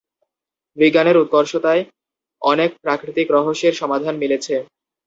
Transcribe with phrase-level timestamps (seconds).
[0.77, 1.81] বিজ্ঞানের উৎকর্ষতায়
[2.41, 4.55] অনেক প্রাকৃতিক রহস্যের সমাধান মিলেছে।